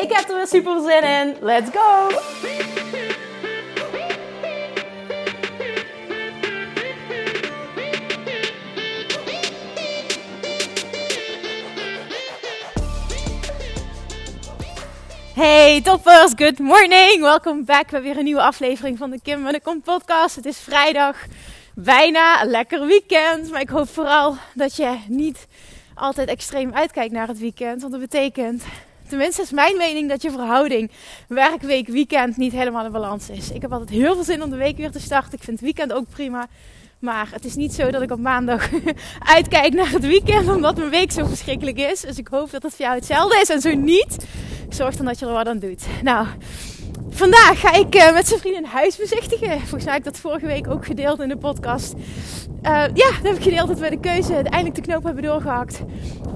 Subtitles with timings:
[0.00, 1.36] Ik heb er weer super zin in.
[1.40, 2.08] Let's go!
[15.34, 17.20] Hey toppers, good morning!
[17.20, 20.36] Welkom back bij weer een nieuwe aflevering van de Kim en de Kom podcast.
[20.36, 21.16] Het is vrijdag,
[21.74, 23.50] bijna een lekker weekend.
[23.50, 25.46] Maar ik hoop vooral dat je niet
[25.94, 27.80] altijd extreem uitkijkt naar het weekend.
[27.80, 28.62] Want dat betekent,
[29.10, 30.90] tenminste is mijn mening, dat je verhouding
[31.28, 33.50] werkweek, weekend niet helemaal in balans is.
[33.50, 35.32] Ik heb altijd heel veel zin om de week weer te starten.
[35.32, 36.48] Ik vind het weekend ook prima.
[36.98, 38.68] Maar het is niet zo dat ik op maandag
[39.36, 42.00] uitkijk naar het weekend, omdat mijn week zo verschrikkelijk is.
[42.00, 43.48] Dus ik hoop dat het voor jou hetzelfde is.
[43.48, 44.26] En zo niet,
[44.68, 45.86] zorg dan dat je er wat aan doet.
[46.02, 46.26] Nou,
[47.10, 49.58] vandaag ga ik uh, met zijn vrienden huis bezichtigen.
[49.58, 51.94] Volgens mij heb ik dat vorige week ook gedeeld in de podcast.
[52.62, 55.80] Uh, ja, dat heb ik gedeeld dat we de keuze uiteindelijk de knoop hebben doorgehakt.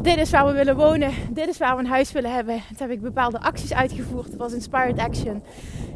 [0.02, 1.12] Dit is waar we willen wonen.
[1.30, 2.54] Dit is waar we een huis willen hebben.
[2.54, 4.30] Toen heb ik bepaalde acties uitgevoerd.
[4.30, 5.42] Dat was Inspired Action.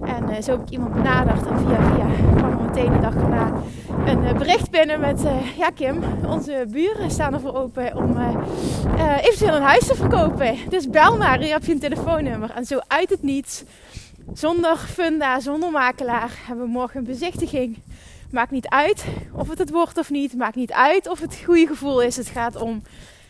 [0.03, 1.47] En uh, zo heb ik iemand benaderd.
[1.47, 3.53] En via via kwam er meteen de dag daarna
[4.07, 5.23] een bericht binnen met...
[5.59, 8.17] ja Kim, onze buren staan ervoor open om
[9.21, 10.57] eventueel een huis te verkopen.
[10.69, 12.51] Dus bel maar, hier heb je een telefoonnummer.
[12.51, 13.65] En zo uit het niets
[14.33, 17.79] zonder funda, zonder makelaar hebben we morgen een bezichtiging.
[18.31, 20.35] Maakt niet uit of het het wordt of niet.
[20.35, 22.17] Maakt niet uit of het goede gevoel is.
[22.17, 22.83] Het gaat om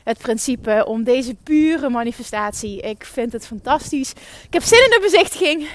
[0.05, 2.81] het principe, om deze pure manifestatie.
[2.81, 4.11] Ik vind het fantastisch.
[4.47, 5.69] Ik heb zin in de bezichtiging.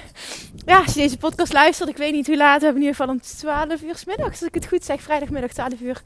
[0.66, 2.58] Ja, als je deze podcast luistert, ik weet niet hoe laat.
[2.58, 5.02] We hebben in ieder geval om 12 uur s middags, als ik het goed zeg.
[5.02, 6.02] Vrijdagmiddag 12 uur.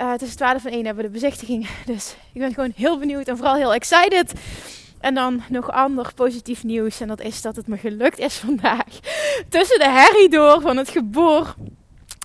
[0.00, 1.68] Uh, tussen 12 en 1 hebben we de bezichtiging.
[1.86, 4.32] Dus ik ben gewoon heel benieuwd en vooral heel excited.
[5.04, 7.00] En dan nog ander positief nieuws.
[7.00, 8.84] En dat is dat het me gelukt is vandaag.
[9.48, 11.54] Tussen de herrie door van het geboor.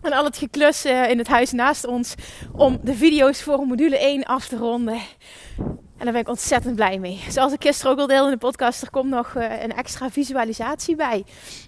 [0.02, 2.16] En al het geklus in het huis naast ons.
[2.52, 5.02] Om de video's voor module 1 af te ronden.
[5.98, 7.24] En daar ben ik ontzettend blij mee.
[7.30, 10.10] Zoals ik gisteren ook al deelde in de podcast, er komt nog uh, een extra
[10.10, 11.24] visualisatie bij.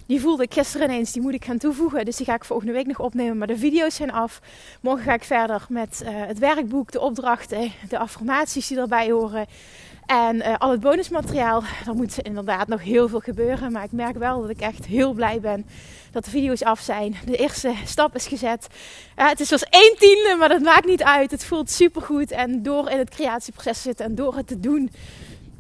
[0.07, 2.05] Die voelde ik gisteren ineens, die moet ik gaan toevoegen.
[2.05, 3.37] Dus die ga ik volgende week nog opnemen.
[3.37, 4.41] Maar de video's zijn af.
[4.81, 9.45] Morgen ga ik verder met uh, het werkboek, de opdrachten, de affirmaties die erbij horen.
[10.11, 13.71] En uh, al het bonusmateriaal, er moet inderdaad nog heel veel gebeuren.
[13.71, 15.65] Maar ik merk wel dat ik echt heel blij ben
[16.11, 17.15] dat de video's af zijn.
[17.25, 18.67] De eerste stap is gezet.
[19.15, 21.31] Het is zoals één tiende, maar dat maakt niet uit.
[21.31, 22.31] Het voelt super goed.
[22.31, 24.91] En door in het creatieproces te zitten en door het te doen,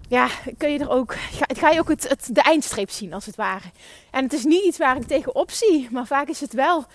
[0.07, 3.35] ja, kun je er ook, ga, ga je ook het, de eindstreep zien als het
[3.35, 3.67] ware.
[4.11, 6.85] En het is niet iets waar ik tegenop zie, maar vaak is het wel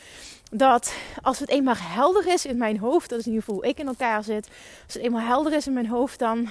[0.50, 3.70] dat als het eenmaal helder is in mijn hoofd, dat is in ieder geval hoe
[3.70, 4.48] ik in elkaar zit,
[4.84, 6.48] als het eenmaal helder is in mijn hoofd, dan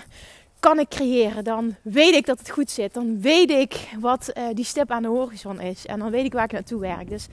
[0.65, 1.43] kan ik creëren.
[1.43, 2.93] Dan weet ik dat het goed zit.
[2.93, 5.85] Dan weet ik wat uh, die stip aan de horizon is.
[5.85, 7.09] En dan weet ik waar ik naartoe werk.
[7.09, 7.27] Dus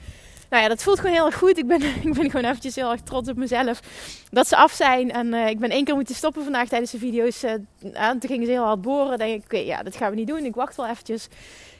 [0.49, 1.57] nou ja, dat voelt gewoon heel erg goed.
[1.57, 3.79] Ik ben, ik ben gewoon eventjes heel erg trots op mezelf.
[4.31, 5.11] Dat ze af zijn.
[5.11, 7.43] En uh, ik ben één keer moeten stoppen vandaag tijdens de video's.
[7.43, 7.51] Uh,
[7.93, 9.17] en toen gingen ze heel hard boren.
[9.17, 10.45] Dan denk ik, okay, ja, dat gaan we niet doen.
[10.45, 11.27] Ik wacht wel eventjes.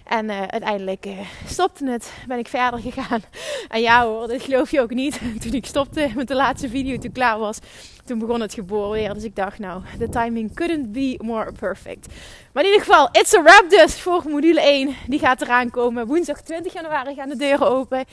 [0.03, 2.12] En uh, uiteindelijk uh, stopte het.
[2.28, 3.22] Ben ik verder gegaan.
[3.69, 5.19] En ja hoor, dat geloof je ook niet.
[5.41, 7.59] Toen ik stopte met de laatste video, toen klaar was,
[8.06, 9.13] toen begon het geboren weer.
[9.13, 12.08] Dus ik dacht, nou, de timing couldn't be more perfect.
[12.53, 14.96] Maar in ieder geval, it's a wrap dus voor module 1.
[15.08, 16.08] Die gaat eraan komen.
[16.08, 18.06] Woensdag 20 januari gaan de deuren open.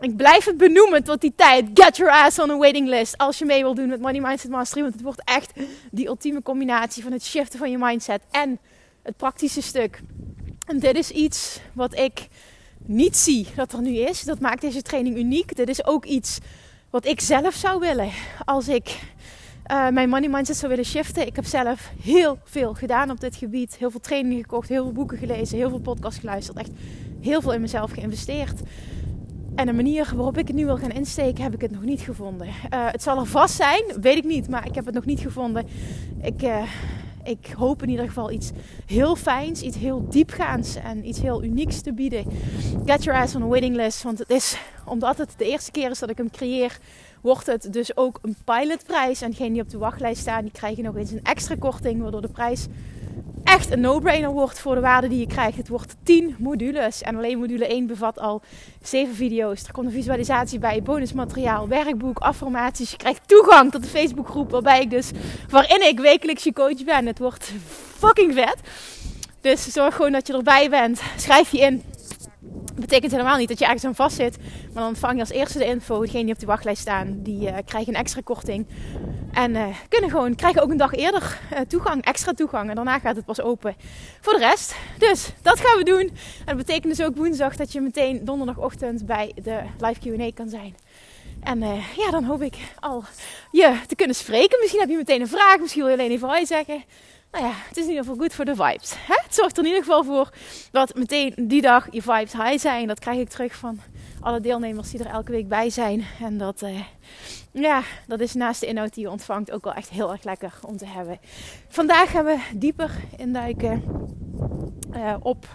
[0.00, 1.64] Ik blijf het benoemen tot die tijd.
[1.74, 3.18] Get your ass on a waiting list.
[3.18, 4.82] Als je mee wil doen met Money Mindset Mastery.
[4.82, 5.52] Want het wordt echt
[5.90, 8.58] die ultieme combinatie van het shiften van je mindset en
[9.02, 10.00] het praktische stuk.
[10.66, 12.28] En dit is iets wat ik
[12.84, 14.22] niet zie dat er nu is.
[14.22, 15.56] Dat maakt deze training uniek.
[15.56, 16.38] Dit is ook iets
[16.90, 18.10] wat ik zelf zou willen
[18.44, 19.00] als ik
[19.72, 21.26] uh, mijn money mindset zou willen shiften.
[21.26, 23.76] Ik heb zelf heel veel gedaan op dit gebied.
[23.76, 26.58] Heel veel trainingen gekocht, heel veel boeken gelezen, heel veel podcasts geluisterd.
[26.58, 26.70] Echt
[27.20, 28.60] heel veel in mezelf geïnvesteerd.
[29.54, 32.00] En de manier waarop ik het nu wil gaan insteken, heb ik het nog niet
[32.00, 32.46] gevonden.
[32.46, 35.20] Uh, het zal er vast zijn, weet ik niet, maar ik heb het nog niet
[35.20, 35.66] gevonden.
[36.22, 36.62] Ik, uh,
[37.24, 38.50] ik hoop in ieder geval iets
[38.86, 42.24] heel fijns, iets heel diepgaands en iets heel unieks te bieden.
[42.84, 44.02] Get your ass on a waiting list.
[44.02, 46.78] Want het is, omdat het de eerste keer is dat ik hem creëer,
[47.20, 49.22] wordt het dus ook een pilotprijs.
[49.22, 52.22] En degenen die op de wachtlijst staan, die krijgen nog eens een extra korting, waardoor
[52.22, 52.66] de prijs
[53.44, 55.56] echt een no-brainer wordt voor de waarde die je krijgt.
[55.56, 58.42] Het wordt 10 modules en alleen module 1 bevat al
[58.82, 59.62] 7 video's.
[59.62, 62.90] Er komt een visualisatie bij, bonusmateriaal, werkboek, affirmaties.
[62.90, 65.10] Je krijgt toegang tot de Facebookgroep waarbij ik dus,
[65.48, 67.06] waarin ik wekelijks je coach ben.
[67.06, 67.52] Het wordt
[67.98, 68.56] fucking vet.
[69.40, 71.00] Dus zorg gewoon dat je erbij bent.
[71.16, 71.82] Schrijf je in.
[72.74, 74.36] Betekent helemaal niet dat je ergens aan vast zit.
[74.38, 76.00] Maar dan ontvang je als eerste de info.
[76.00, 78.66] Degene die op de wachtlijst staan, die uh, krijgen een extra korting.
[79.32, 82.68] En uh, kunnen gewoon, krijgen ook een dag eerder uh, toegang, extra toegang.
[82.68, 83.74] En daarna gaat het pas open
[84.20, 84.74] voor de rest.
[84.98, 86.10] Dus dat gaan we doen.
[86.38, 90.48] En dat betekent dus ook woensdag dat je meteen donderdagochtend bij de live Q&A kan
[90.48, 90.76] zijn.
[91.40, 91.58] En
[91.96, 93.04] ja, dan hoop ik al
[93.50, 94.58] je te kunnen spreken.
[94.60, 95.58] Misschien heb je meteen een vraag.
[95.58, 96.84] Misschien wil je alleen even hoi zeggen
[97.32, 98.94] nou ja, het is in ieder geval goed voor de vibes.
[98.96, 99.14] Hè?
[99.22, 100.30] Het zorgt er in ieder geval voor
[100.70, 102.86] dat meteen die dag je vibes high zijn.
[102.86, 103.80] Dat krijg ik terug van
[104.20, 106.04] alle deelnemers die er elke week bij zijn.
[106.20, 106.80] En dat, uh,
[107.52, 110.52] ja, dat is naast de inhoud die je ontvangt ook wel echt heel erg lekker
[110.62, 111.18] om te hebben.
[111.68, 113.82] Vandaag gaan we dieper induiken
[114.94, 115.46] uh, op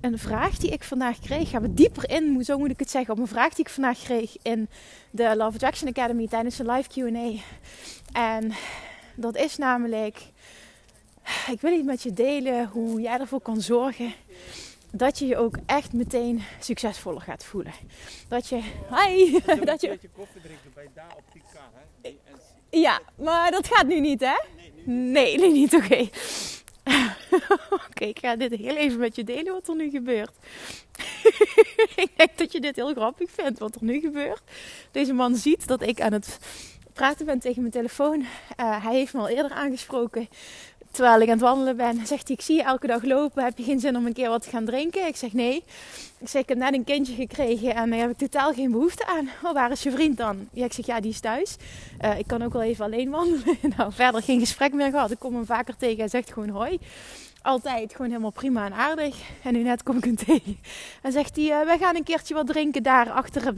[0.00, 1.50] een vraag die ik vandaag kreeg.
[1.50, 3.98] Gaan we dieper in, zo moet ik het zeggen, op een vraag die ik vandaag
[3.98, 4.68] kreeg in
[5.10, 7.40] de Love Attraction Academy tijdens de live Q&A.
[8.12, 8.52] En
[9.14, 10.16] dat is namelijk
[11.50, 14.14] ik wil iets met je delen hoe jij ervoor kan zorgen
[14.92, 17.72] dat je je ook echt meteen succesvoller gaat voelen.
[18.28, 18.56] Dat je,
[18.90, 19.32] hi,
[19.64, 21.42] dat je een beetje koffie drinken bij daar op die
[22.02, 22.10] hè?
[22.70, 24.36] Ja, maar dat gaat nu niet, hè?
[24.84, 25.74] Nee, nee, niet.
[25.74, 26.08] Oké.
[27.88, 30.32] Oké, ik ga dit heel even met je delen wat er nu gebeurt.
[31.96, 34.42] ik denk dat je dit heel grappig vindt wat er nu gebeurt.
[34.90, 36.38] Deze man ziet dat ik aan het
[36.92, 38.20] praten ben tegen mijn telefoon.
[38.20, 40.28] Uh, hij heeft me al eerder aangesproken
[40.90, 43.44] terwijl ik aan het wandelen ben, zegt hij: Ik zie je elke dag lopen.
[43.44, 45.06] Heb je geen zin om een keer wat te gaan drinken?
[45.06, 45.64] Ik zeg nee.
[46.18, 49.06] Ik zeg: Ik heb net een kindje gekregen en daar heb ik totaal geen behoefte
[49.06, 49.28] aan.
[49.44, 50.48] Oh, waar is je vriend dan?
[50.52, 51.56] Ja, ik zeg: Ja, die is thuis.
[52.04, 53.58] Uh, ik kan ook wel even alleen wandelen.
[53.76, 55.10] nou, verder geen gesprek meer gehad.
[55.10, 55.98] Ik kom hem vaker tegen.
[55.98, 56.78] Hij zegt gewoon hoi
[57.42, 59.16] altijd gewoon helemaal prima en aardig.
[59.42, 60.58] En nu net kom ik hem tegen.
[61.02, 63.42] En zegt hij, uh, wij gaan een keertje wat drinken daar achter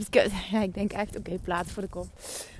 [0.61, 2.07] ik denk echt, oké, okay, plaat voor de kop.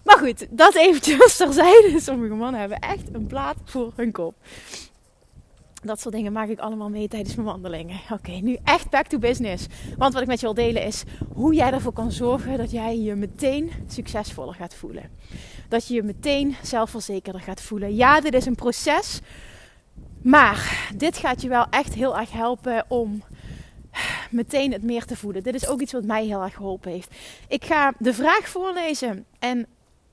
[0.04, 2.00] Maar goed, dat eventjes terzijde.
[2.02, 4.36] Sommige mannen hebben echt een plaat voor hun kop.
[5.84, 8.00] Dat soort dingen maak ik allemaal mee tijdens mijn wandelingen.
[8.12, 9.68] Oké, nu echt back to business.
[9.98, 11.04] Want wat ik met je wil delen is
[11.34, 15.10] hoe jij ervoor kan zorgen dat jij je meteen succesvoller gaat voelen.
[15.70, 17.96] Dat je je meteen zelfverzekerder gaat voelen.
[17.96, 19.22] Ja, dit is een proces
[20.24, 23.24] maar dit gaat je wel echt heel erg helpen om
[24.30, 25.44] meteen het meer te voelen.
[25.44, 27.16] Dit is ook iets wat mij heel erg geholpen heeft.
[27.48, 29.68] Ik ga de vraag voorlezen en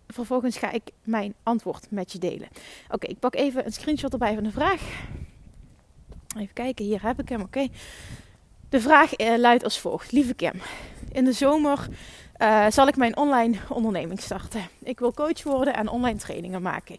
[0.07, 2.49] vervolgens ga ik mijn antwoord met je delen.
[2.89, 4.81] Oké, ik pak even een screenshot erbij van de vraag.
[6.37, 7.41] Even kijken, hier heb ik hem.
[7.41, 7.69] Oké.
[8.69, 10.61] De vraag eh, luidt als volgt: Lieve Kim,
[11.13, 11.89] in de zomer
[12.43, 14.69] uh, zal ik mijn online onderneming starten.
[14.83, 16.97] Ik wil coach worden en online trainingen maken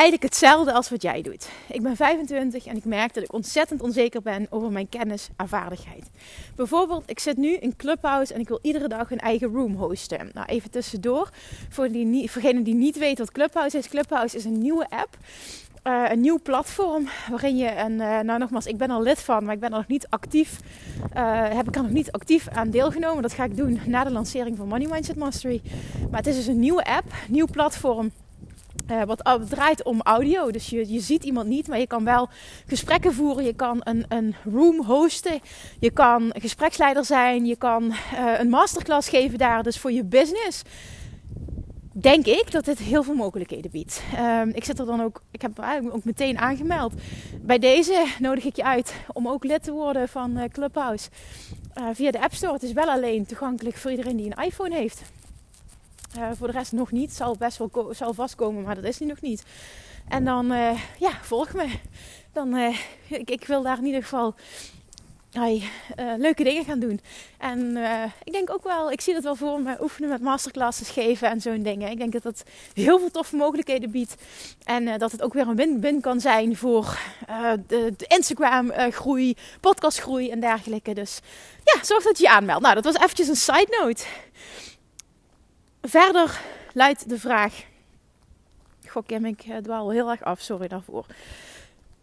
[0.00, 1.48] eigenlijk hetzelfde als wat jij doet.
[1.68, 5.48] Ik ben 25 en ik merk dat ik ontzettend onzeker ben over mijn kennis en
[5.48, 6.10] vaardigheid.
[6.56, 10.30] Bijvoorbeeld, ik zit nu in Clubhouse en ik wil iedere dag een eigen room hosten.
[10.32, 11.30] Nou, even tussendoor,
[11.68, 12.30] voor, die,
[12.62, 13.88] die niet weten wat Clubhouse is.
[13.88, 15.16] Clubhouse is een nieuwe app.
[15.84, 19.44] Uh, een nieuw platform waarin je een, uh, nou nogmaals, ik ben er lid van,
[19.44, 20.60] maar ik ben er nog niet actief,
[21.16, 23.22] uh, heb ik er nog niet actief aan deelgenomen.
[23.22, 25.60] Dat ga ik doen na de lancering van Money Mindset Mastery.
[26.10, 28.10] Maar het is dus een nieuwe app, nieuw platform
[28.90, 30.50] uh, wat draait om audio.
[30.50, 32.28] Dus je, je ziet iemand niet, maar je kan wel
[32.66, 33.44] gesprekken voeren.
[33.44, 35.40] Je kan een, een room hosten.
[35.78, 37.46] Je kan gespreksleider zijn.
[37.46, 39.62] Je kan uh, een masterclass geven daar.
[39.62, 40.62] Dus voor je business
[41.92, 44.02] denk ik dat dit heel veel mogelijkheden biedt.
[44.14, 46.92] Uh, ik zit er dan ook, ik heb ook meteen aangemeld.
[47.40, 51.08] Bij deze nodig ik je uit om ook lid te worden van uh, Clubhouse.
[51.92, 52.52] via de App Store.
[52.52, 55.02] Het is wel alleen toegankelijk voor iedereen die een iPhone heeft.
[56.18, 57.12] Uh, voor de rest nog niet.
[57.12, 59.42] Zal best wel zal vastkomen, maar dat is nu nog niet.
[60.08, 61.66] En dan, uh, ja, volg me.
[62.32, 62.76] Dan, uh,
[63.08, 64.34] ik, ik, wil daar in ieder geval
[66.16, 67.00] leuke dingen gaan doen.
[67.38, 67.76] En
[68.24, 71.40] ik denk ook wel, ik zie dat wel voor me, oefenen met masterclasses geven en
[71.40, 71.90] zo'n dingen.
[71.90, 72.42] Ik denk dat dat
[72.74, 74.14] heel veel toffe mogelijkheden biedt.
[74.64, 76.98] En dat het ook weer een win-win kan zijn voor
[77.66, 80.94] de, de Instagram-groei, podcastgroei en dergelijke.
[80.94, 81.20] Dus
[81.64, 82.62] ja, zorg dat je je aanmeldt.
[82.62, 84.04] Nou, dat was eventjes een side note.
[85.82, 86.40] Verder
[86.72, 87.64] luidt de vraag.
[88.86, 91.06] Goh, Kim, ik eh, dwaal heel erg af, sorry daarvoor.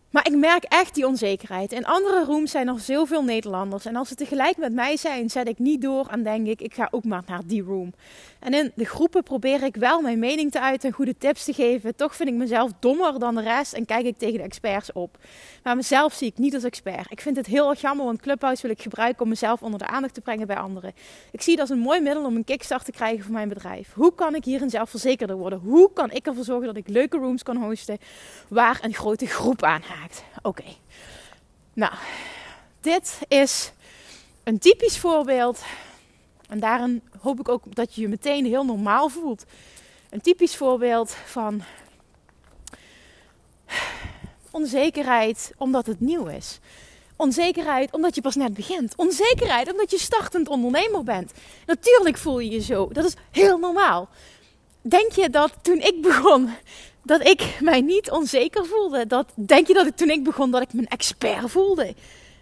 [0.10, 1.72] Maar ik merk echt die onzekerheid.
[1.72, 3.86] In andere rooms zijn er zoveel Nederlanders.
[3.86, 6.74] En als ze tegelijk met mij zijn, zet ik niet door en denk ik, ik
[6.74, 7.94] ga ook maar naar die room.
[8.40, 11.54] En in de groepen probeer ik wel mijn mening te uiten en goede tips te
[11.54, 11.96] geven.
[11.96, 15.18] Toch vind ik mezelf dommer dan de rest en kijk ik tegen de experts op.
[15.64, 17.12] Maar mezelf zie ik niet als expert.
[17.12, 19.88] Ik vind het heel erg jammer, want Clubhouse wil ik gebruiken om mezelf onder de
[19.88, 20.94] aandacht te brengen bij anderen.
[21.32, 23.94] Ik zie het als een mooi middel om een kickstart te krijgen voor mijn bedrijf.
[23.94, 25.60] Hoe kan ik hierin zelfverzekerder worden?
[25.60, 27.98] Hoe kan ik ervoor zorgen dat ik leuke rooms kan hosten
[28.48, 29.82] waar een grote groep aan?
[30.42, 30.64] Oké.
[31.74, 31.94] Nou,
[32.82, 33.72] dit is
[34.44, 35.62] een typisch voorbeeld.
[36.50, 39.46] En daarin hoop ik ook dat je je meteen heel normaal voelt.
[40.10, 41.62] Een typisch voorbeeld van
[44.52, 46.60] onzekerheid omdat het nieuw is.
[47.16, 48.96] Onzekerheid omdat je pas net begint.
[48.96, 51.32] Onzekerheid omdat je startend ondernemer bent.
[51.66, 52.88] Natuurlijk voel je je zo.
[52.92, 54.10] Dat is heel normaal.
[54.82, 56.50] Denk je dat toen ik begon,
[57.08, 59.08] dat ik mij niet onzeker voelde?
[59.08, 61.96] Dat, denk je dat ik toen ik begon, dat ik me een expert voelde?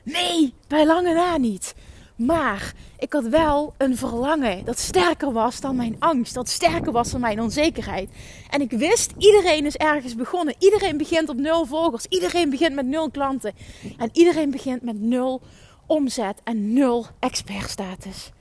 [0.03, 1.75] Nee, bij lange na niet.
[2.15, 7.11] Maar ik had wel een verlangen dat sterker was dan mijn angst, dat sterker was
[7.11, 8.09] dan mijn onzekerheid.
[8.49, 10.55] En ik wist, iedereen is ergens begonnen.
[10.59, 13.53] Iedereen begint op nul volgers, iedereen begint met nul klanten.
[13.97, 15.41] En iedereen begint met nul
[15.87, 18.31] omzet en nul expertstatus.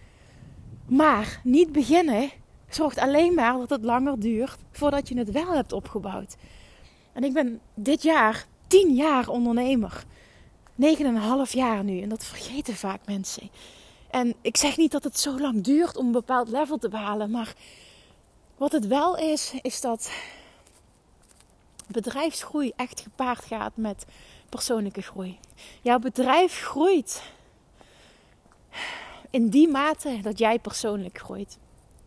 [0.86, 2.30] Maar niet beginnen
[2.74, 6.36] zorgt alleen maar dat het langer duurt voordat je het wel hebt opgebouwd.
[7.12, 10.04] En ik ben dit jaar tien jaar ondernemer.
[11.46, 12.00] 9,5 jaar nu.
[12.00, 13.50] En dat vergeten vaak mensen.
[14.10, 17.30] En ik zeg niet dat het zo lang duurt om een bepaald level te behalen.
[17.30, 17.54] Maar
[18.56, 20.10] wat het wel is, is dat
[21.86, 24.04] bedrijfsgroei echt gepaard gaat met
[24.48, 25.38] persoonlijke groei.
[25.82, 27.22] Jouw bedrijf groeit
[29.30, 31.58] in die mate dat jij persoonlijk groeit.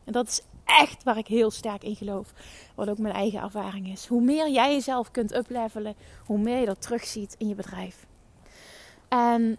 [0.04, 2.34] En dat is echt waar ik heel sterk in geloof.
[2.76, 4.06] Wat ook mijn eigen ervaring is.
[4.06, 5.96] Hoe meer jij jezelf kunt uplevelen,
[6.26, 8.06] hoe meer je dat terugziet in je bedrijf.
[9.08, 9.58] En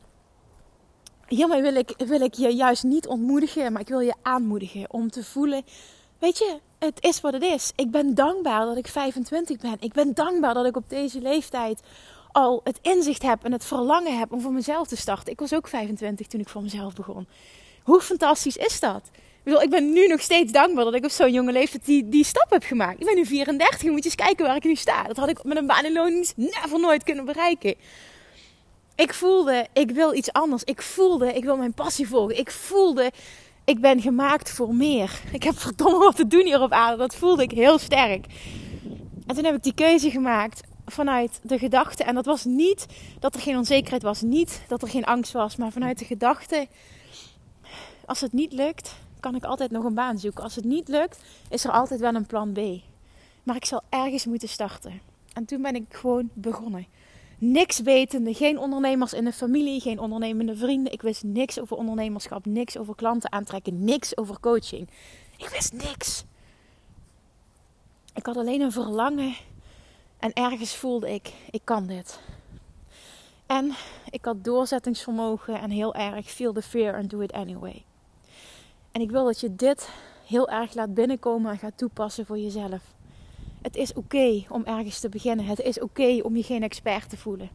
[1.29, 5.11] hiermee wil ik, wil ik je juist niet ontmoedigen, maar ik wil je aanmoedigen om
[5.11, 5.63] te voelen.
[6.19, 7.73] Weet je, het is wat het is.
[7.77, 9.77] Ik ben dankbaar dat ik 25 ben.
[9.81, 11.83] Ik ben dankbaar dat ik op deze leeftijd
[12.33, 15.33] al het inzicht heb en het verlangen heb om voor mezelf te starten.
[15.33, 17.27] Ik was ook 25 toen ik voor mezelf begon.
[17.83, 19.11] Hoe fantastisch is dat?
[19.57, 22.51] Ik ben nu nog steeds dankbaar dat ik op zo'n jonge leeftijd die, die stap
[22.51, 23.01] heb gemaakt.
[23.01, 25.03] Ik ben nu 34, moet je eens kijken waar ik nu sta.
[25.03, 27.75] Dat had ik met een baan in loondienst never nooit kunnen bereiken.
[28.95, 30.63] Ik voelde, ik wil iets anders.
[30.65, 32.39] Ik voelde, ik wil mijn passie volgen.
[32.39, 33.11] Ik voelde,
[33.65, 35.21] ik ben gemaakt voor meer.
[35.33, 36.97] Ik heb verdomme wat te doen hier op aarde.
[36.97, 38.27] Dat voelde ik heel sterk.
[39.27, 42.05] En toen heb ik die keuze gemaakt vanuit de gedachte.
[42.05, 42.87] En dat was niet
[43.21, 44.21] dat er geen onzekerheid was.
[44.21, 45.57] Niet dat er geen angst was.
[45.57, 46.67] Maar vanuit de gedachte.
[48.05, 50.43] Als het niet lukt, kan ik altijd nog een baan zoeken.
[50.43, 52.59] Als het niet lukt, is er altijd wel een plan B.
[53.43, 55.01] Maar ik zal ergens moeten starten.
[55.33, 56.87] En toen ben ik gewoon begonnen
[57.39, 60.93] niks wetende, geen ondernemers in de familie, geen ondernemende vrienden.
[60.93, 64.89] Ik wist niks over ondernemerschap, niks over klanten aantrekken, niks over coaching.
[65.37, 66.25] Ik wist niks.
[68.15, 69.35] Ik had alleen een verlangen
[70.19, 72.21] en ergens voelde ik, ik kan dit.
[73.47, 73.75] En
[74.11, 77.85] ik had doorzettingsvermogen en heel erg feel the fear and do it anyway.
[78.99, 79.91] En ik wil dat je dit
[80.27, 82.83] heel erg laat binnenkomen en gaat toepassen voor jezelf.
[83.63, 85.47] Het is oké om ergens te beginnen.
[85.47, 87.51] Het is oké om je geen expert te voelen.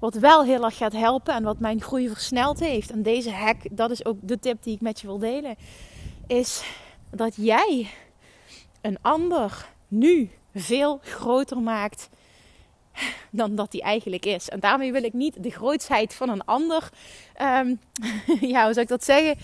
[0.00, 3.56] Wat wel heel erg gaat helpen en wat mijn groei versneld heeft, en deze hack,
[3.70, 5.56] dat is ook de tip die ik met je wil delen,
[6.26, 6.64] is
[7.10, 7.90] dat jij
[8.80, 12.08] een ander nu veel groter maakt
[13.30, 14.48] dan dat hij eigenlijk is.
[14.48, 16.90] En daarmee wil ik niet de grootsheid van een ander,
[17.42, 17.80] um,
[18.54, 19.36] ja, hoe zou ik dat zeggen,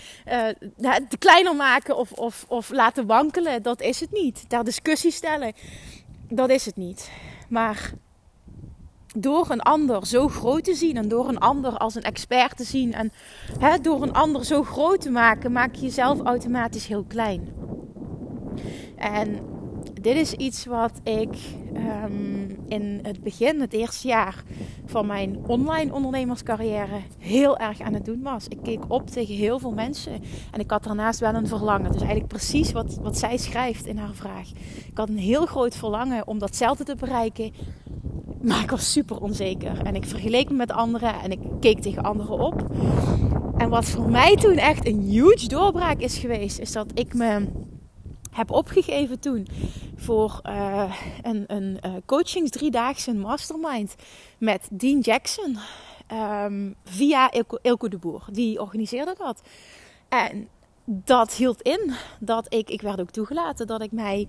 [0.79, 3.63] uh, kleiner maken of, of, of laten wankelen.
[3.63, 4.49] Dat is het niet.
[4.49, 5.53] Daar discussie stellen,
[6.29, 7.11] dat is het niet.
[7.49, 7.91] Maar
[9.15, 12.63] door een ander zo groot te zien en door een ander als een expert te
[12.63, 13.11] zien en
[13.81, 17.53] door een ander zo groot te maken, maak je jezelf automatisch heel klein.
[18.95, 19.39] En
[20.01, 21.35] dit is iets wat ik
[21.73, 24.43] ehm, in het begin, het eerste jaar
[24.85, 28.47] van mijn online ondernemerscarrière, heel erg aan het doen was.
[28.47, 30.13] Ik keek op tegen heel veel mensen
[30.51, 31.91] en ik had daarnaast wel een verlangen.
[31.91, 34.49] Dus eigenlijk precies wat, wat zij schrijft in haar vraag.
[34.87, 37.53] Ik had een heel groot verlangen om datzelfde te bereiken.
[38.41, 39.81] Maar ik was super onzeker.
[39.85, 42.65] En ik vergeleek me met anderen en ik keek tegen anderen op.
[43.57, 47.47] En wat voor mij toen echt een huge doorbraak is geweest, is dat ik me
[48.31, 49.47] heb opgegeven toen
[49.95, 53.95] voor uh, een, een uh, coachings driedaagse mastermind
[54.37, 55.57] met Dean Jackson
[56.11, 58.25] um, via Ilko, de Boer.
[58.31, 59.41] Die organiseerde dat.
[60.09, 60.47] En
[60.85, 64.27] dat hield in dat ik, ik werd ook toegelaten dat ik mij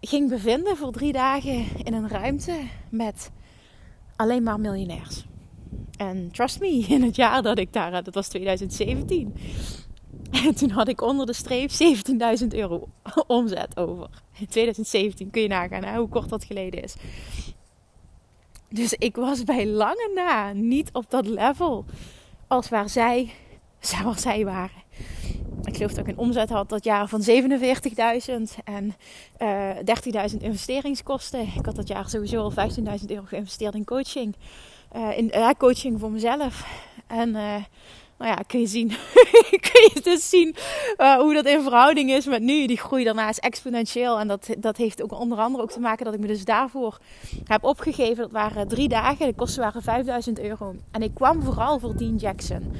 [0.00, 3.30] ging bevinden voor drie dagen in een ruimte met
[4.16, 5.24] alleen maar miljonairs.
[5.96, 9.34] En trust me, in het jaar dat ik daar, dat was 2017,
[10.46, 11.70] en toen had ik onder de streep
[12.42, 12.88] 17.000 euro
[13.26, 14.08] omzet over.
[14.38, 16.94] In 2017 kun je nagaan hoe kort dat geleden is.
[18.70, 21.84] Dus ik was bij lange na niet op dat level
[22.46, 23.30] als waar zij,
[24.04, 24.86] waar zij waren.
[25.64, 28.94] Ik geloof dat ik een omzet had dat jaar van 47.000 en
[29.38, 29.76] uh,
[30.30, 31.40] 30.000 investeringskosten.
[31.40, 34.36] Ik had dat jaar sowieso al 15.000 euro geïnvesteerd in coaching.
[34.96, 36.66] Uh, in uh, coaching voor mezelf.
[37.06, 37.36] En
[38.18, 38.88] Nou ja, kun je zien,
[39.70, 40.54] kun je dus zien
[40.98, 42.66] uh, hoe dat in verhouding is met nu.
[42.66, 44.18] Die groei daarna is exponentieel.
[44.18, 46.98] En dat, dat heeft ook onder andere ook te maken dat ik me dus daarvoor
[47.44, 48.16] heb opgegeven.
[48.16, 50.74] Dat waren drie dagen, de kosten waren 5000 euro.
[50.90, 52.72] En ik kwam vooral voor Dean Jackson.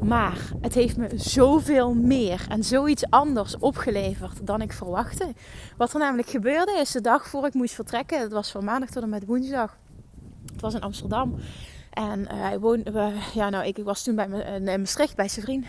[0.00, 5.32] Maar het heeft me zoveel meer en zoiets anders opgeleverd dan ik verwachtte.
[5.76, 8.20] Wat er namelijk gebeurde is de dag voor ik moest vertrekken.
[8.20, 9.76] Dat was van maandag tot en met woensdag.
[10.52, 11.34] Het was in Amsterdam.
[11.94, 15.28] En uh, hij woonde, ja, nou, ik, was toen bij me, uh, in Maastricht bij
[15.28, 15.66] zijn vriend.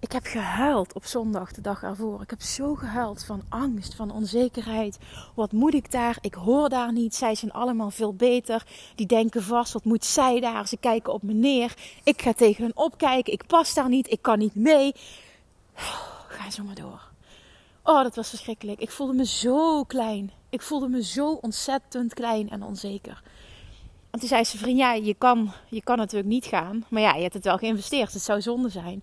[0.00, 2.22] Ik heb gehuild op zondag, de dag ervoor.
[2.22, 4.98] Ik heb zo gehuild van angst, van onzekerheid.
[5.34, 6.18] Wat moet ik daar?
[6.20, 7.14] Ik hoor daar niet.
[7.14, 8.66] Zij zijn allemaal veel beter.
[8.94, 10.68] Die denken vast, wat moet zij daar?
[10.68, 11.74] Ze kijken op me neer.
[12.04, 13.32] Ik ga tegen hen opkijken.
[13.32, 14.10] Ik pas daar niet.
[14.10, 14.92] Ik kan niet mee.
[16.28, 17.08] Ga zo maar door.
[17.82, 18.80] Oh, dat was verschrikkelijk.
[18.80, 20.30] Ik voelde me zo klein.
[20.48, 23.22] Ik voelde me zo ontzettend klein en onzeker.
[24.10, 26.84] En toen zei ze vriend, ja, je kan, je kan natuurlijk niet gaan.
[26.88, 28.12] Maar ja, je hebt het wel geïnvesteerd.
[28.12, 29.02] Het zou zonde zijn.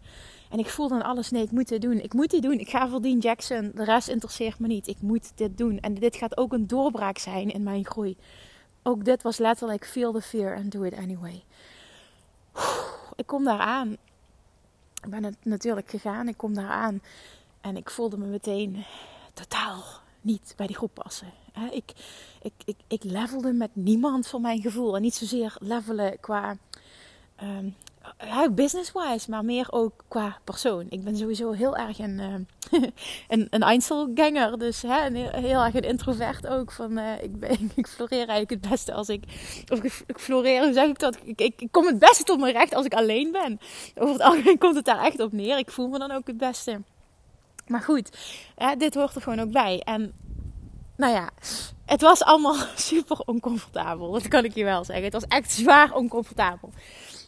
[0.50, 2.02] En ik voelde dan alles, nee, ik moet dit doen.
[2.02, 2.60] Ik moet dit doen.
[2.60, 3.72] Ik ga voor Dean Jackson.
[3.76, 4.88] De rest interesseert me niet.
[4.88, 5.80] Ik moet dit doen.
[5.80, 8.18] En dit gaat ook een doorbraak zijn in mijn groei.
[8.84, 11.44] Ook dit was letterlijk feel the fear and do it anyway.
[13.16, 13.92] Ik kom daar aan.
[15.04, 16.28] Ik ben het natuurlijk gegaan.
[16.28, 17.02] Ik kom daar aan.
[17.62, 18.86] En ik voelde me meteen
[19.34, 19.84] totaal
[20.26, 21.28] niet bij die groep passen.
[21.72, 21.92] Ik,
[22.42, 24.96] ik, ik, ik levelde met niemand voor mijn gevoel.
[24.96, 26.58] En niet zozeer levelen qua
[27.44, 27.76] um,
[28.56, 30.86] business-wise, maar meer ook qua persoon.
[30.90, 32.82] Ik ben sowieso heel erg een, uh,
[33.28, 34.60] een, een Einzelganger.
[34.60, 36.72] Dus hè, heel erg een introvert ook.
[36.72, 39.24] Van, uh, ik, ben, ik floreer eigenlijk het beste als ik...
[39.72, 41.18] Of ik, ik floreer, hoe zeg ik dat?
[41.24, 43.60] Ik, ik, ik, kom het beste tot mijn recht als ik alleen ben.
[43.96, 45.58] Over het algemeen komt het daar echt op neer.
[45.58, 46.82] Ik voel me dan ook het beste.
[47.68, 48.18] Maar goed,
[48.56, 49.80] hè, dit hoort er gewoon ook bij.
[49.80, 50.14] En
[50.98, 51.30] nou ja,
[51.86, 54.12] het was allemaal super oncomfortabel.
[54.12, 55.04] Dat kan ik je wel zeggen.
[55.04, 56.70] Het was echt zwaar oncomfortabel.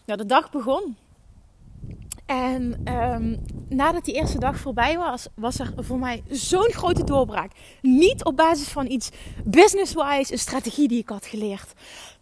[0.06, 0.98] Nou, de dag begon.
[2.28, 7.52] En um, nadat die eerste dag voorbij was, was er voor mij zo'n grote doorbraak.
[7.82, 9.10] Niet op basis van iets
[9.44, 11.74] business-wise, een strategie die ik had geleerd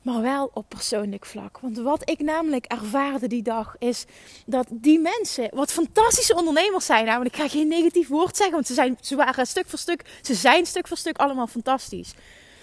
[0.05, 1.59] maar wel op persoonlijk vlak.
[1.59, 4.05] Want wat ik namelijk ervaarde die dag is
[4.45, 8.67] dat die mensen, wat fantastische ondernemers zijn, namelijk ik ga geen negatief woord zeggen, want
[8.67, 12.09] ze, zijn, ze waren stuk voor stuk, ze zijn stuk voor stuk allemaal fantastisch.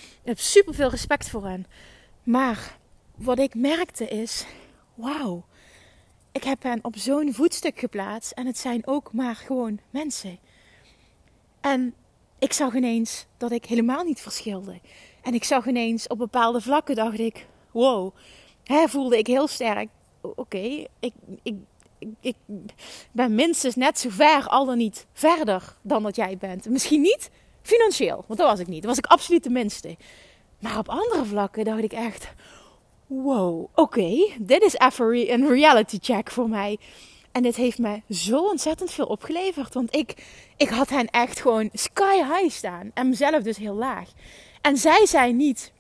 [0.01, 1.67] Ik heb super veel respect voor hen.
[2.23, 2.77] Maar
[3.15, 4.45] wat ik merkte is,
[4.95, 5.45] wauw,
[6.33, 10.39] ik heb hen op zo'n voetstuk geplaatst en het zijn ook maar gewoon mensen.
[11.61, 11.95] En
[12.39, 14.81] ik zag ineens dat ik helemaal niet verschilde.
[15.23, 18.15] En ik zag ineens op bepaalde vlakken, dacht ik, wow,
[18.65, 19.89] hè, voelde ik heel sterk.
[20.21, 21.55] Oké, ik, ik,
[22.21, 22.37] ik,
[23.13, 26.69] ben minstens net zo ver, al dan niet verder dan dat jij bent.
[26.69, 27.31] Misschien niet
[27.63, 28.83] financieel, want dat was ik niet.
[28.83, 29.97] Dat was ik absoluut de minste.
[30.59, 32.33] Maar op andere vlakken dacht ik echt,
[33.21, 36.79] wow, oké, dit is even een reality check voor mij.
[37.33, 39.75] En dit heeft me zo ontzettend veel opgeleverd.
[39.75, 40.15] Want ik,
[40.57, 42.91] ik had hen echt gewoon sky high staan.
[42.95, 44.09] En mezelf dus heel laag.
[44.61, 45.73] En zij zijn niet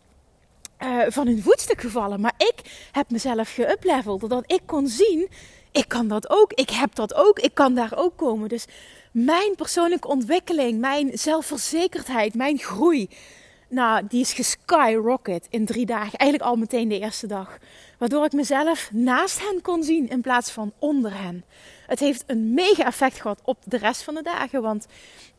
[0.78, 2.20] uh, van hun voetstuk gevallen.
[2.20, 4.20] Maar ik heb mezelf geupleveld.
[4.20, 5.28] Doordat ik kon zien,
[5.72, 6.52] ik kan dat ook.
[6.52, 7.38] Ik heb dat ook.
[7.38, 8.48] Ik kan daar ook komen.
[8.48, 8.64] Dus
[9.12, 13.08] mijn persoonlijke ontwikkeling, mijn zelfverzekerdheid, mijn groei.
[13.72, 16.18] Nou, die is geskyrocket in drie dagen.
[16.18, 17.58] Eigenlijk al meteen de eerste dag.
[17.98, 21.44] Waardoor ik mezelf naast hen kon zien in plaats van onder hen.
[21.86, 24.62] Het heeft een mega effect gehad op de rest van de dagen.
[24.62, 24.86] Want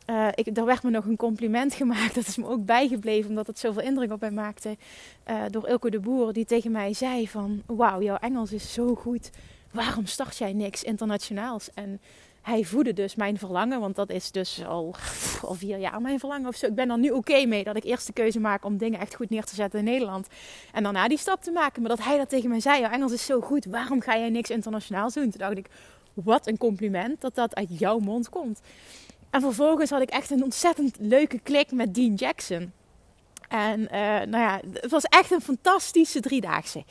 [0.10, 2.16] uh, ik, er werd me nog een compliment gemaakt.
[2.16, 4.78] Dat is me ook bijgebleven, omdat het zoveel indruk op mij maakte.
[5.30, 7.62] Uh, door Ilko de Boer, die tegen mij zei van...
[7.66, 9.30] Wauw, jouw Engels is zo goed.
[9.72, 11.70] Waarom start jij niks internationaals?
[11.74, 12.02] En
[12.44, 13.80] hij voedde dus mijn verlangen.
[13.80, 14.96] Want dat is dus al,
[15.42, 16.66] al vier jaar mijn verlangen of zo.
[16.66, 19.16] Ik ben er nu oké mee dat ik eerst de keuze maak om dingen echt
[19.16, 20.28] goed neer te zetten in Nederland.
[20.72, 21.82] En daarna die stap te maken.
[21.82, 22.80] Maar dat hij dat tegen mij zei.
[22.80, 23.66] Jouw Engels is zo goed.
[23.66, 25.30] Waarom ga jij niks internationaals doen?
[25.30, 25.68] Toen dacht ik,
[26.14, 28.62] wat een compliment dat dat uit jouw mond komt.
[29.30, 32.72] En vervolgens had ik echt een ontzettend leuke klik met Dean Jackson.
[33.54, 36.84] En uh, nou ja, het was echt een fantastische driedaagse.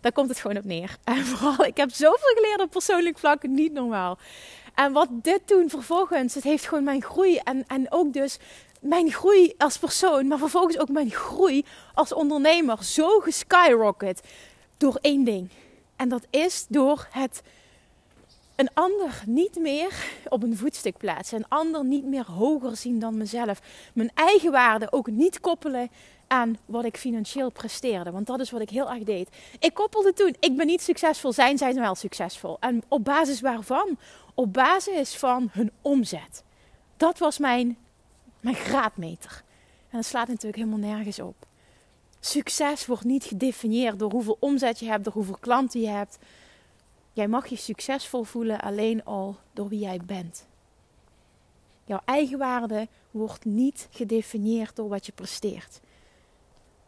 [0.00, 0.96] Daar komt het gewoon op neer.
[1.04, 4.18] En vooral, ik heb zoveel geleerd op persoonlijk vlak, niet normaal.
[4.74, 8.38] En wat dit toen vervolgens, het heeft gewoon mijn groei en, en ook dus
[8.80, 14.20] mijn groei als persoon, maar vervolgens ook mijn groei als ondernemer zo geskyrocket
[14.76, 15.50] door één ding.
[15.96, 17.42] En dat is door het
[18.56, 21.38] een ander niet meer op een voetstuk plaatsen.
[21.38, 23.60] Een ander niet meer hoger zien dan mezelf.
[23.94, 25.90] Mijn eigen waarde ook niet koppelen
[26.26, 28.10] aan wat ik financieel presteerde.
[28.10, 29.28] Want dat is wat ik heel erg deed.
[29.58, 32.56] Ik koppelde toen, ik ben niet succesvol, zijn zij wel succesvol.
[32.60, 33.98] En op basis waarvan?
[34.34, 36.44] Op basis van hun omzet.
[36.96, 37.78] Dat was mijn,
[38.40, 39.42] mijn graadmeter.
[39.90, 41.46] En dat slaat natuurlijk helemaal nergens op.
[42.20, 46.18] Succes wordt niet gedefinieerd door hoeveel omzet je hebt, door hoeveel klanten je hebt
[47.16, 50.46] Jij mag je succesvol voelen alleen al door wie jij bent.
[51.84, 55.80] Jouw eigenwaarde wordt niet gedefinieerd door wat je presteert.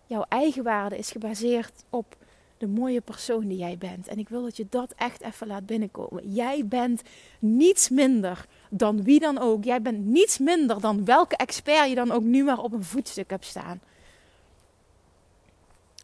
[0.07, 2.17] Jouw eigenwaarde is gebaseerd op
[2.59, 4.09] de mooie persoon die jij bent.
[4.09, 6.33] En ik wil dat je dat echt even laat binnenkomen.
[6.33, 7.03] Jij bent
[7.39, 9.65] niets minder dan wie dan ook.
[9.65, 13.31] Jij bent niets minder dan welke expert je dan ook nu maar op een voetstuk
[13.31, 13.81] hebt staan.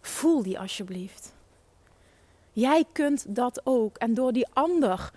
[0.00, 1.32] Voel die alsjeblieft.
[2.54, 3.96] Jij kunt dat ook.
[3.96, 5.10] En door die ander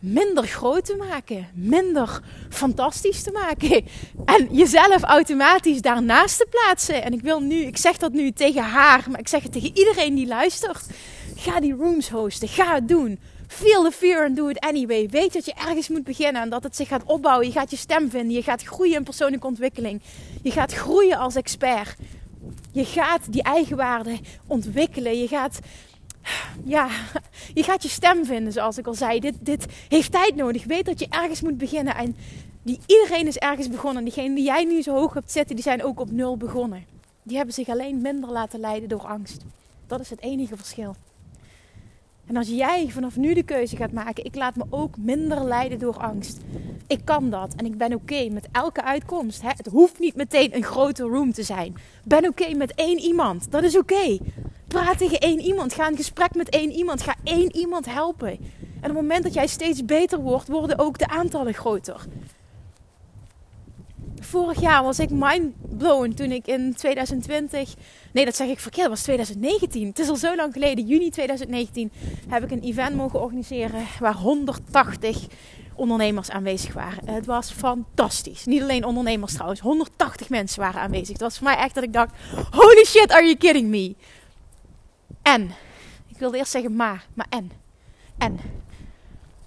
[0.00, 3.84] minder groot te maken, minder fantastisch te maken
[4.36, 7.02] en jezelf automatisch daarnaast te plaatsen.
[7.02, 9.76] En ik wil nu, ik zeg dat nu tegen haar, maar ik zeg het tegen
[9.76, 10.86] iedereen die luistert.
[11.36, 13.18] Ga die rooms hosten, ga het doen.
[13.46, 15.08] Feel the fear and do it anyway.
[15.08, 17.46] Weet dat je ergens moet beginnen en dat het zich gaat opbouwen.
[17.46, 20.02] Je gaat je stem vinden, je gaat groeien in persoonlijke ontwikkeling.
[20.42, 21.96] Je gaat groeien als expert.
[22.72, 25.18] Je gaat die eigenwaarde ontwikkelen.
[25.18, 25.58] Je gaat
[26.64, 26.88] ja,
[27.54, 29.20] je gaat je stem vinden, zoals ik al zei.
[29.20, 30.64] Dit, dit heeft tijd nodig.
[30.64, 31.94] Weet dat je ergens moet beginnen.
[31.94, 32.16] En
[32.62, 34.04] die, iedereen is ergens begonnen.
[34.04, 36.84] Diegenen die jij nu zo hoog hebt zitten, die zijn ook op nul begonnen.
[37.22, 39.44] Die hebben zich alleen minder laten leiden door angst.
[39.86, 40.96] Dat is het enige verschil.
[42.26, 45.78] En als jij vanaf nu de keuze gaat maken, ik laat me ook minder leiden
[45.78, 46.40] door angst.
[46.86, 49.42] Ik kan dat en ik ben oké met elke uitkomst.
[49.42, 49.48] Hè?
[49.48, 51.74] Het hoeft niet meteen een grote room te zijn.
[52.04, 53.50] Ben oké met één iemand.
[53.50, 54.18] Dat is oké.
[54.68, 55.74] Praat tegen één iemand.
[55.74, 57.02] Ga in gesprek met één iemand.
[57.02, 58.30] Ga één iemand helpen.
[58.30, 58.36] En
[58.76, 62.06] op het moment dat jij steeds beter wordt, worden ook de aantallen groter.
[64.20, 67.74] Vorig jaar was ik mindblown toen ik in 2020.
[68.12, 68.88] Nee, dat zeg ik verkeerd.
[68.88, 69.86] Was 2019.
[69.86, 70.86] Het is al zo lang geleden.
[70.86, 71.92] Juni 2019
[72.28, 75.26] heb ik een event mogen organiseren waar 180
[75.74, 77.08] ondernemers aanwezig waren.
[77.08, 78.44] Het was fantastisch.
[78.44, 79.60] Niet alleen ondernemers trouwens.
[79.60, 81.08] 180 mensen waren aanwezig.
[81.08, 82.14] Het was voor mij echt dat ik dacht:
[82.50, 83.94] holy shit, are you kidding me?
[85.22, 85.50] En,
[86.08, 87.50] ik wilde eerst zeggen maar, maar en.
[88.18, 88.40] En,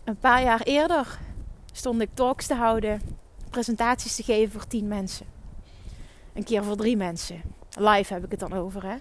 [0.03, 1.19] een paar jaar eerder
[1.71, 3.01] stond ik talks te houden,
[3.49, 5.25] presentaties te geven voor tien mensen.
[6.33, 7.41] Een keer voor drie mensen.
[7.77, 8.95] Live heb ik het dan over, hè.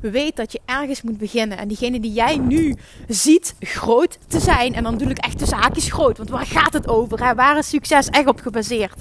[0.00, 1.58] Weet dat je ergens moet beginnen.
[1.58, 2.76] En diegene die jij nu
[3.08, 4.74] ziet groot te zijn.
[4.74, 6.16] En dan bedoel ik echt de zaak is groot.
[6.16, 7.34] Want waar gaat het over?
[7.34, 9.00] Waar is succes echt op gebaseerd?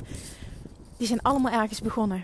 [0.97, 2.23] Die zijn allemaal ergens begonnen.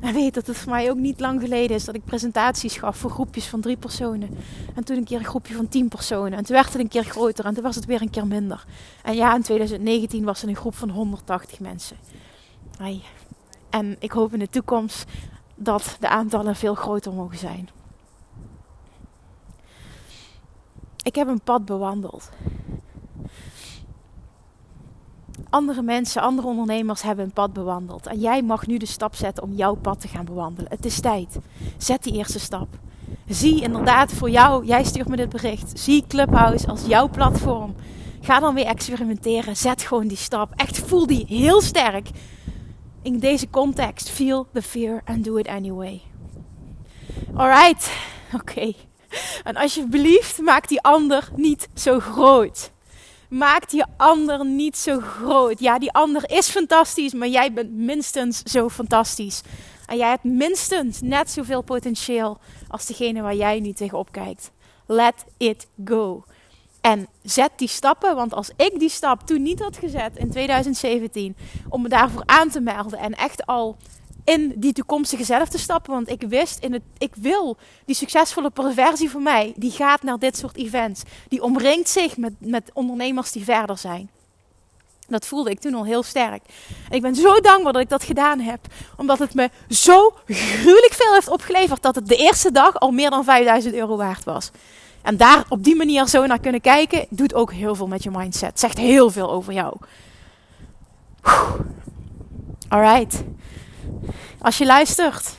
[0.10, 2.96] En weet dat het voor mij ook niet lang geleden is dat ik presentaties gaf
[2.96, 4.30] voor groepjes van drie personen.
[4.74, 6.38] En toen een keer een groepje van tien personen.
[6.38, 8.64] En toen werd het een keer groter en toen was het weer een keer minder.
[9.02, 11.96] En ja, in 2019 was het een groep van 180 mensen.
[13.70, 15.04] En ik hoop in de toekomst
[15.54, 17.68] dat de aantallen veel groter mogen zijn.
[21.02, 22.30] Ik heb een pad bewandeld
[25.50, 28.06] andere mensen, andere ondernemers hebben een pad bewandeld.
[28.06, 30.70] En jij mag nu de stap zetten om jouw pad te gaan bewandelen.
[30.70, 31.38] Het is tijd.
[31.78, 32.68] Zet die eerste stap.
[33.26, 35.78] Zie inderdaad voor jou, jij stuurt me dit bericht.
[35.78, 37.74] Zie Clubhouse als jouw platform.
[38.20, 39.56] Ga dan weer experimenteren.
[39.56, 40.52] Zet gewoon die stap.
[40.56, 42.10] Echt voel die heel sterk.
[43.02, 46.00] In deze context, feel the fear and do it anyway.
[47.34, 47.90] Alright,
[48.34, 48.72] oké.
[49.44, 52.72] En alsjeblieft, maak die ander niet zo groot.
[53.30, 55.60] Maak die ander niet zo groot.
[55.60, 59.42] Ja, die ander is fantastisch, maar jij bent minstens zo fantastisch.
[59.86, 62.38] En jij hebt minstens net zoveel potentieel
[62.68, 64.50] als degene waar jij nu tegenop kijkt.
[64.86, 66.24] Let it go.
[66.80, 71.36] En zet die stappen, want als ik die stap toen niet had gezet in 2017
[71.68, 73.76] om me daarvoor aan te melden en echt al
[74.24, 75.92] in die toekomstige zelf te stappen.
[75.92, 80.18] Want ik wist, in het, ik wil die succesvolle perversie voor mij, die gaat naar
[80.18, 81.02] dit soort events.
[81.28, 84.10] Die omringt zich met, met ondernemers die verder zijn.
[85.10, 86.42] Dat voelde ik toen al heel sterk.
[86.90, 88.60] Ik ben zo dankbaar dat ik dat gedaan heb.
[88.96, 93.10] Omdat het me zo gruwelijk veel heeft opgeleverd dat het de eerste dag al meer
[93.10, 94.50] dan 5000 euro waard was.
[95.02, 98.10] En daar op die manier zo naar kunnen kijken, doet ook heel veel met je
[98.10, 98.60] mindset.
[98.60, 99.76] Zegt heel veel over jou.
[102.68, 103.22] Alright.
[104.42, 105.36] Als je luistert,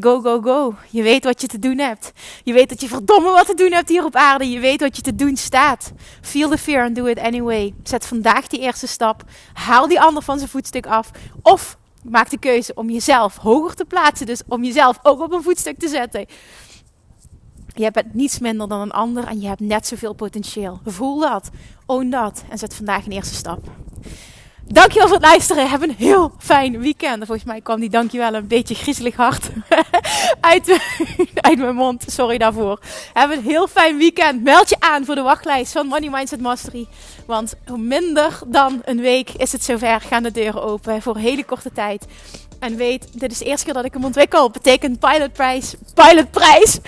[0.00, 0.74] go, go, go.
[0.90, 2.12] Je weet wat je te doen hebt.
[2.44, 4.50] Je weet dat je verdomme wat te doen hebt hier op aarde.
[4.50, 5.92] Je weet wat je te doen staat.
[6.20, 7.74] Feel the fear and do it anyway.
[7.82, 9.22] Zet vandaag die eerste stap.
[9.52, 11.10] Haal die ander van zijn voetstuk af.
[11.42, 14.26] Of maak de keuze om jezelf hoger te plaatsen.
[14.26, 16.26] Dus om jezelf ook op een voetstuk te zetten.
[17.74, 20.80] Je bent niets minder dan een ander en je hebt net zoveel potentieel.
[20.84, 21.50] Voel dat,
[21.86, 23.70] own dat en zet vandaag een eerste stap.
[24.72, 25.70] Dankjewel voor het luisteren.
[25.70, 27.16] Heb een heel fijn weekend.
[27.16, 29.50] Volgens mij kwam die dankjewel een beetje griezelig hard
[30.40, 30.80] uit,
[31.34, 32.04] uit mijn mond.
[32.06, 32.78] Sorry daarvoor.
[33.12, 34.42] Heb een heel fijn weekend.
[34.42, 36.86] Meld je aan voor de wachtlijst van Money Mindset Mastery.
[37.26, 40.00] Want minder dan een week is het zover.
[40.00, 42.06] Gaan de deuren open voor een hele korte tijd.
[42.58, 44.50] En weet, dit is de eerste keer dat ik hem ontwikkel.
[44.50, 45.74] Betekent pilotprijs.
[45.94, 46.78] Pilotprijs.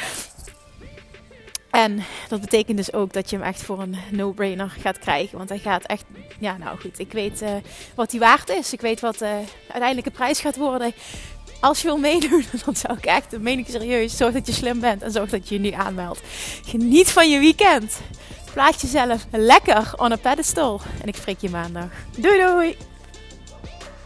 [1.75, 5.39] En dat betekent dus ook dat je hem echt voor een no-brainer gaat krijgen.
[5.39, 6.05] Want hij gaat echt,
[6.39, 7.51] ja nou goed, ik weet uh,
[7.95, 8.73] wat hij waard is.
[8.73, 9.29] Ik weet wat uh,
[9.69, 10.93] uiteindelijk de prijs gaat worden.
[11.61, 14.53] Als je wil meedoen, dan zou ik echt, dat meen ik serieus, zorg dat je
[14.53, 16.21] slim bent en zorg dat je je nu aanmeldt.
[16.67, 18.01] Geniet van je weekend.
[18.53, 20.81] Plaats jezelf lekker on a pedestal.
[21.01, 21.91] En ik spreek je maandag.
[22.17, 22.94] Doei doei!